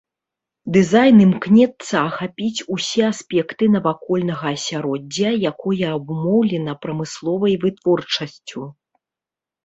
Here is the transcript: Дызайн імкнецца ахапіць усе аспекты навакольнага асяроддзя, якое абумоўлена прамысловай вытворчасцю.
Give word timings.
Дызайн 0.75 1.17
імкнецца 1.25 1.95
ахапіць 2.09 2.65
усе 2.75 3.03
аспекты 3.11 3.67
навакольнага 3.75 4.45
асяроддзя, 4.57 5.29
якое 5.51 5.87
абумоўлена 5.97 6.73
прамысловай 6.87 7.53
вытворчасцю. 7.65 8.63